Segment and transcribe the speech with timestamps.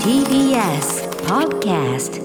[0.00, 2.16] TBS Podcast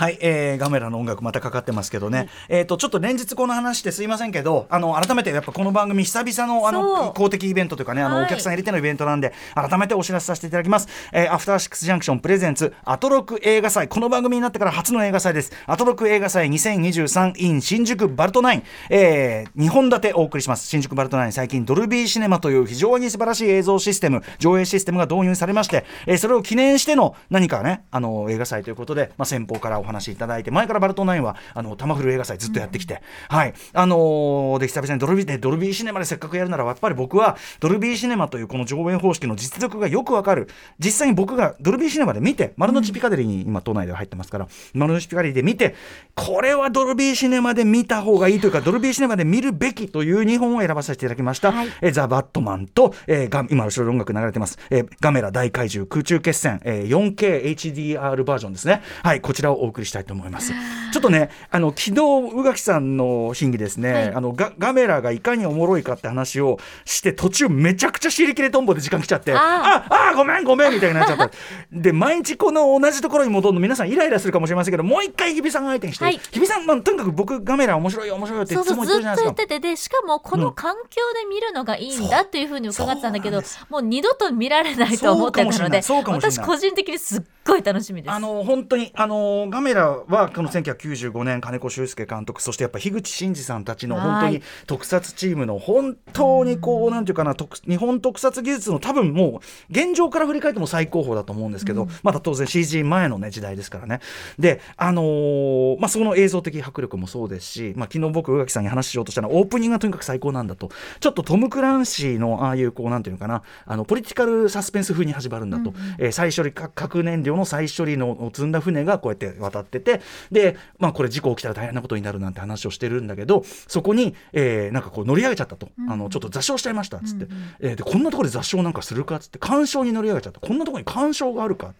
[0.00, 13.88] はい、えー、ガメラの音楽またかかってますけどね、はい、えっ、ー、とちょっと連日この話してすいませんけどあの改めてやっぱこの番組久々のあの公的イベントというかねあの、お客さん入れてのイベントなんで改めてお知らせさせていただきます、えー、アフターシックスジャンクションプレゼンツアトロク映画祭。
[13.88, 15.52] この番組になってから初の映画祭です。
[15.66, 20.66] アトロク映画祭2023 in 新宿バルトナイン、えー、2本立てお送りします。
[20.66, 21.32] 新宿バルトナイン。
[21.32, 33.54] 最近ドルビーシネマという非常に素晴らしい映像システム上映システムが導入されまして、えー、それを記念しての何かねあの映画祭ということで、まあ、先方からお話しいただいて前からバルトナインはあの玉古映画祭ずっとやってきて、うん、はい。
[33.72, 40.48] あのー、で久々にドルビーでドルビーシネマでせっかくやるならやっぱり僕はドルビーシネマというこの上映方式の実力がよくわかる。
[40.78, 45.74] 実際に僕がドルビーシネマで見て丸の内ピカデリーに今都内では入ってますから、丸の内ピカデリーで見て
[46.14, 58.82] これはドルビーシネマで見た方がいいというかドルビーシネマで見るべきという2本を選ばさせていただきました、はい、えザ・バットマンと、えー、が今後ろで音楽流れてます、えー、ガメラ大怪獣空中決戦、えー、4KHDR バージョンですね。
[59.02, 60.52] はいこちらをお送りしたいと思います。
[60.92, 71.30] ちょっとねあの昨日宇垣さんの審議ですね、はい、あのガガメラがいかにおもろいかって話をして途中めちゃくちゃ尻切れとんぼで時間来ちゃってああごめんごめんみたいになっちゃった。
[71.72, 79.22] で毎日この同じところに戻るの皆さんイライラするかもしれませんけどもう一回日比さんが相手にして、はい、日比さん、まあ、とにかく僕ガメラ面白いよ面白いよっていつも言ってるじゃないですか。
[79.22, 88.12] そうそうずっと言っててでしかもこの環境で見るのがいいんだっていうふうに伺ってたんだけど、もう二度と見られないと思ってたので私個人的にすっごい楽しみです。
[88.12, 97.36] あの本当にあのガメラはこの1995年金子修介監督そしてやっぱ樋口真嗣さんたちの本当に特撮チームの本当にこうなんていうかな
[97.68, 104.00] 日本特撮技術の多分もう現状から振り返っても最高峰だと思うんですけど、うん、まだ当然 CG 前のね時代ですからね。
[104.38, 110.70] であのー、まあその映像的迫力もそうですし、まあ、昨日僕宇垣さんに話しようとしたのはオープニングがとにかく最高なんだと。
[111.00, 126.98] ちょっとトム・クランシーのああいうこうなんていうのかなあのポリティカルサスペンス風に始まるんだと、うんうん、えー、再処理核燃料の再処理の積んだ船がこうやって渡っててで、まあ、これ事故起きたら大変なことになるなんて話をしてるんだけどそこに、えー、なんかこう乗り上げちゃったと、うん、あのちょっと座礁しちゃいました。
[126.98, 127.32] っつって、うん。
[127.32, 129.16] うん、えー、でこんなところで座礁なんかするか？
[129.16, 129.38] っつって。
[129.38, 130.40] 干渉に乗り上げちゃった。
[130.40, 131.74] こんなところに干渉があるか？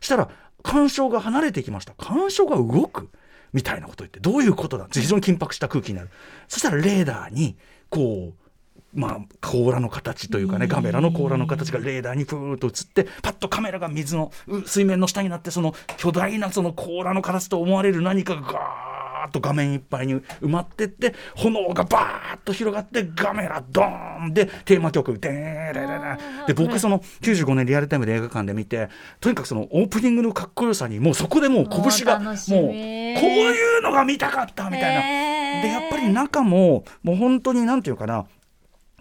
[0.00, 0.28] したら
[0.62, 1.94] 干渉が離れてきました。
[1.94, 3.08] 干渉が動く
[3.52, 4.88] みたいなこと言ってどういうことだ？
[4.90, 6.10] 非常に緊迫した空気になる。
[6.48, 7.56] そしたらレーダーに
[7.88, 8.41] こう
[8.94, 14.32] まあ、甲羅の形というかねカメラの甲羅の形がレーダーにふーっと映ってパッとカメラが水の
[14.66, 25.32] 水面の下になってその巨大なその甲羅の形と思われる何かがガーッと画面いっぱいに埋まってって炎がバーッと広がってガメラドーンでテーマ曲でー
[25.74, 35.42] レレレで僕その95年リアルタイムで映画館で見てとにかくそのオープニングのかっこよさにもうそこでもう拳がもうこういうのが見たかったみたいな。
[35.62, 38.26] でやっぱり中ももう本当になんていうかな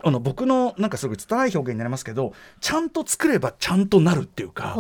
[0.04, 4.76] あの僕のなんかすごい拙い表現になりますけどちゃんと作ればちゃんとなるっていうか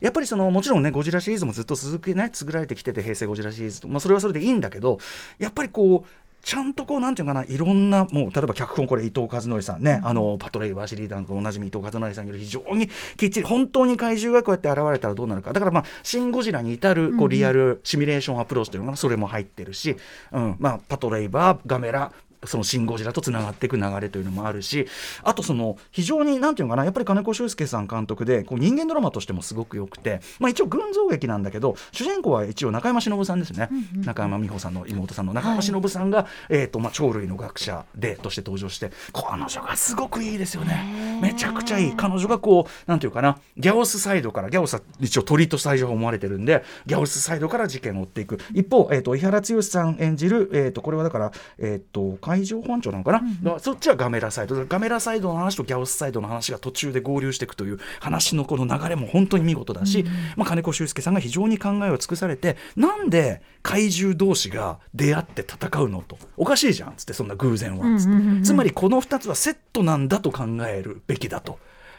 [0.00, 4.98] やっぱりそのもちろんねゴジラシリーズもずっと続けね作られてきてて平成ゴジラシリーズと、まあ、それはそれでいいんだけど
[5.38, 6.08] やっぱりこう
[6.42, 15.52] ちゃんとこうなんていうかないろんなもう例えば脚本これ伊藤和則さんね、あのパトレイバーシリーダーとおなじみ伊藤和則さんより非常にきっちり本当に怪獣がこうやって現れたらどうなるか。
[15.52, 19.96] だからまあ「シン・ゴジラ」に至るこうリアルシミュレーションアプローチというのがそれも入ってるし、
[20.32, 20.56] うん。
[20.58, 22.12] まあ、パトレイバーガメラ
[22.44, 24.86] そのシン・ゴジラとつながっていく流れというのもあるし
[25.22, 41.92] あとその非常になんていうのかなやっぱり金子修介さん監督でこう人間ドラマとしてもすごくよくて、まあ、一応群像劇なんだけど主人公は一応中山忍さんですね、うんうん、中山美穂さんの妹さんの中山忍さんが、はい、えーとまあ、鳥類の学者でとして登場して彼女がすごくいいですよねめちゃくちゃいい。
[41.96, 43.38] 彼女がこうなんていうかな。
[43.56, 48.38] ギャオスサイドからギャオスは一応鳥と最初思われてるんでギャオスサイドから事件を追っていく。
[48.54, 53.22] 一方、えーと、井原剛さん演じる、えーと、これはだから、えー、と海上保安庁なのかな、
[53.54, 54.64] うん、そっちはガメラサイド。
[54.66, 60.06] ガメラサイドの話とギャオスサイドの話が途中で合流していくという話のこの流れも本当に見事だし、うん、
[60.36, 66.18] まあ、金子修介さんが非常に考えを尽くされてなんで怪獣同士が出会って戦うのと。
[66.36, 66.94] おかしいじゃん。
[66.96, 67.98] つってそんな偶然は。
[67.98, 71.58] つって、つまりこの2つはセットなんだと考えるべきだと。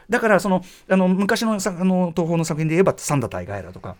[0.09, 3.97] だからそのあの昔のさあの東宝の作品で言えば「サンダ対ガエラ」とか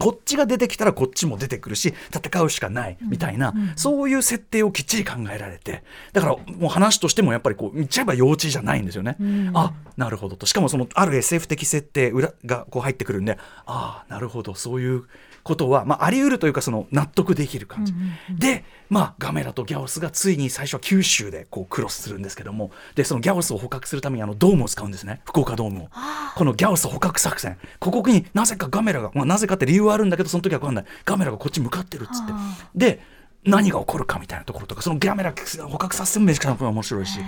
[0.00, 3.60] こっちが出てきたらこっちも出てくるし戦うしかないみたいな、うん。
[3.60, 5.84] うん、そういう設定をきっちり考えられて。
[6.14, 9.16] だからもう話としてもやっぱりこう言っちゃえば幼稚じゃないんですよね。
[9.20, 10.46] うん、あなるほどと。
[10.46, 13.36] しかもそのある SF 的設定裏がこう入ってくるんで
[13.66, 14.54] ああなるほど。
[14.54, 15.04] そういう
[15.42, 17.92] ことは、まあ、あり得るというかその納得できる感じ、
[18.38, 22.70] で、まあ、ガメラとギャオスがついに最初は九州でこうクロスするんですけども。
[22.94, 25.20] でそのギャオスを捕獲するためにあのドームを使うんですね。
[25.24, 25.88] 福岡ドームを。
[26.36, 27.58] このギャオス捕獲作戦。
[27.78, 30.84] ここになぜかガメラが、まあ、なぜかって理由はあるんだけどその時は分かんない。
[31.04, 32.32] ガメラがこっち向かってるっつって。
[32.74, 33.00] で
[33.44, 37.20] 何が起こるかみたいなところとかそのギャメラ捕獲させるめちゃくちゃ面白いし。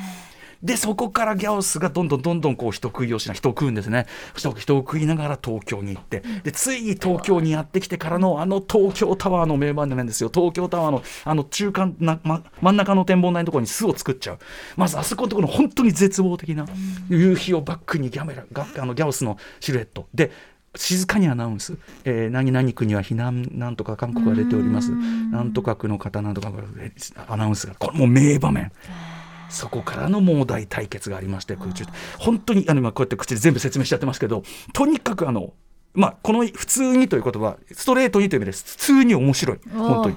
[0.62, 4.06] でそこからギャオスがどんどんどんどんこう人食いをしな人食うんですね。
[4.36, 6.22] 人人を食いながら東京に行って。
[6.44, 10.30] でついに東京にやってきてからのあの東京タワーの名場面なんですよ。
[10.32, 14.38] 東京タワーのあの中間な、ま、真ん中の展望台のところに巣を作っちゃう。
[14.76, 16.66] まずあそこのところの本当に絶望的な
[17.08, 20.06] 夕日をバックにギャメラがあのギャオスのシルエット。
[20.14, 20.30] で
[20.74, 24.90] 静かにアナウンス、えー、何々区には避難なんとか韓国が出ております。
[24.90, 26.50] なんとか区の方なんとか
[27.28, 28.72] アナウンスがこれもう名場面。
[29.52, 31.84] そこからのもう大対決がありまして空中
[32.18, 35.52] 本当にあの今こうやって口で全部説明しちゃってますけどとにかくあの
[35.94, 39.58] まあこの普通にという言葉ストレートにという意味です普通に面白い。
[39.72, 40.16] 本当に。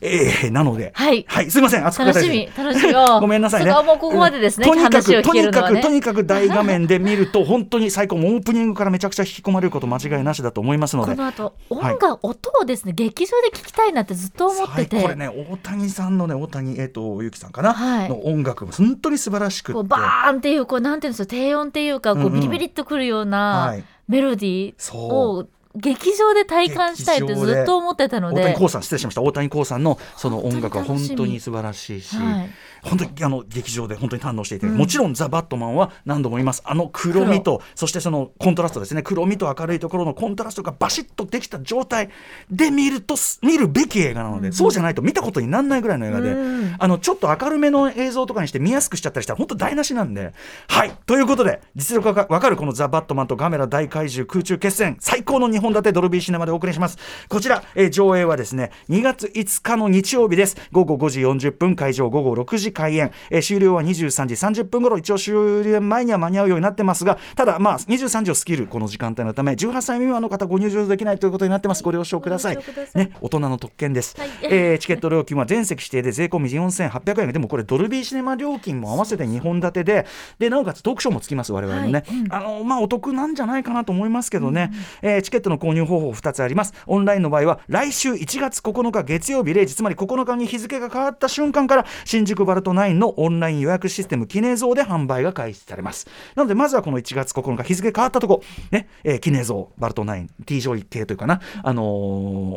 [0.00, 2.92] えー、なので、はい、はい、すみません、楽しみ、楽しみ。
[3.20, 3.72] ごめんなさいね。
[3.72, 4.66] もうここまでですね。
[4.66, 11.12] とにかく、ね、とにかく、とにかく大画面で見ると、本当に最高、オープニングからめちゃくちゃ引き込まれること間違いなしだと思いますので。
[11.14, 15.00] この後、音楽、はい、音をですね、劇場で聞きたいなってずっと思ってて。
[15.00, 23.74] これね、大谷さんのね、大谷、えっ、ー、と、ゆきさんかな、はい、の音楽、本当に素晴らしくこうバーンっていう、こう、なんていうんですか、低音っていうか、こう、ビリビリっとくるような。
[24.08, 25.46] メロディーを
[25.76, 28.40] 劇場で体感したいってずっと思ってたので。
[28.40, 29.22] 大谷光さん失礼しました。
[29.22, 32.50] 大谷光さんのその音楽は本当に素晴らしいし、はい、
[32.82, 36.62] 本当にあの劇場で本当に堪能していて、うん、もちろんザ・バットマンは何度も言います。
[36.64, 39.02] あの黒みとそしてそのコントラストですね。
[39.02, 42.10] 黒みと明るいところのコントラストがバシッとできた状態
[42.50, 50.34] で見ると見るべき映画なので、うん、そうじゃないと見たことにならないぐらいの映画で、うん、あのちょっと明るめの映像とかにして見やすくしちゃったりしたら本当台無しなんで。
[50.68, 50.92] はい。
[51.06, 56.98] ということで実力が分かるこのザ・バットマンとガメラ大怪獣空中決戦最高の2本立てドルビーシネマでお送りします。
[57.28, 60.56] こちら、えー、上映はですね2月5日の日曜日です。
[60.72, 64.96] 午後5時40分会場午後6時開演、えー終了は23時30分頃。
[64.98, 72.58] 一応終了前には間に合うようになってますがただまあ23時を過ぎるこの時間帯のため18歳未満の方ご入場できないということになってます、ご了承ください。
[72.94, 80.06] ね大人の特権です、はい、えー、チケット料金は全席指定で税込み4800円でもこれドルビーシネマ料金も合わせて2本立てで
[80.38, 82.18] でなおかつトークショーもつきます我々のね、はい。
[82.18, 84.70] うん、あのまあお得なんじゃないかなと思いますけどね、
[85.02, 86.74] うん、えー、チケットの購入方法2つあります。
[86.86, 96.08] オンラインの場合は来週1月9日月曜日0時つまり9日に日付が変わった瞬間から新宿バルト9のオンライン予約システムキネゾーで販売が開始されます。
[96.34, 101.86] なのでまずはこの1月9日日付変わったとこね、えー、キネゾーバルト9 T 上一系というかな、あのー、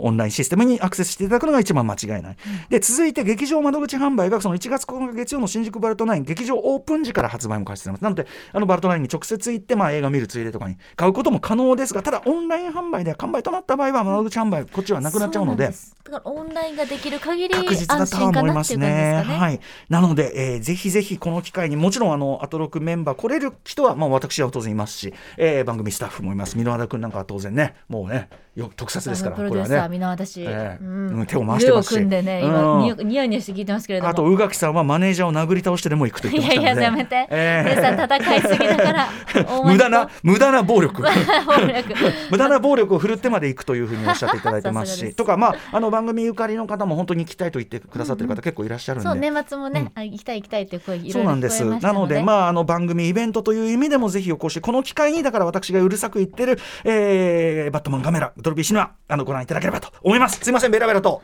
[0.02, 2.38] オンラインシステムにアクセスしていただくのが一番間違いない、
[2.70, 8.04] で続いて劇場窓口販売がその1月9日月曜の新宿バルト9劇場オープン時から発売も開始されます。
[8.04, 15.72] なのであのバルト9に直接行って、まあ、映画見るついでとかに買うことも可能ですがただオンライン販売で完売となった場合は窓口販売こっちはなくなっちゃうので
[16.06, 19.60] だからオンラインができる限り確実だとは思いますね、ね、はい、
[19.90, 26.58] なので、えー、ぜひぜひこの機会にもちろんあのアトロクメンバー来れる人は、まあ、私は当然いますし、えー、番組スタッフもいます。
[26.58, 29.76] 箕輪田君なんかは当然ねもうねよ特撮ですからこれはね。
[29.78, 31.96] 箕輪田氏、えーうん、手を回してますし。
[31.96, 34.12] 組んでね今、うん、ニヤニヤして聞いてますけれども。
[34.12, 36.62] あと宇垣さんはマネージャーを殴り倒してでも行くと言ってましたので。
[36.62, 39.10] いやいややめて、えー、皆さん戦いすぎだから
[39.66, 41.02] 無駄な無駄な暴力。
[42.32, 51.63] 無駄な暴力 を振るってまで行くというふうにおっしゃっていただいてますし とかまああの番組ゆかりの方も本当に行きたいと言ってくださってる方結構いらっしゃるんで、そう年末もね、うん、行きたい行きたいって声いろいろそうなんです。
[51.66, 60.39] なのでまああの番組イベントという意味でもぜひお越しこの機会にだから私がうるさく言ってる、えー、バットマンカメラドルビーシネマあのご覧いただければと思います。
[60.44, 61.13] すいませんベラベラと。
[61.13, 61.22] は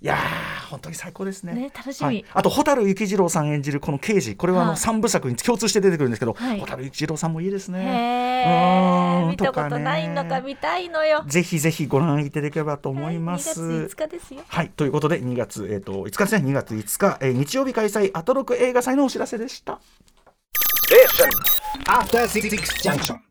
[0.00, 0.16] いいや
[0.70, 1.54] 本当に最高ですね。
[1.54, 2.06] ね楽しみ。
[2.06, 9.26] はい、あと蛍幸次郎さん演じるこの刑事、これはあの三部作に共通して出てくるんですけど、蛍、はい、幸次郎さんもいいですね。
[9.28, 11.24] 見たことないのか見たいのよ。
[11.26, 13.60] ぜひぜひご覧いただければと思います。
[13.60, 14.42] はい、2日ですよ。
[14.46, 19.80] はいということで2月えっ、ー、と5日ですね2月5日、えー、日曜日開催アトロク映画祭のお知らせでした。
[20.92, 23.27] え After 66 junction.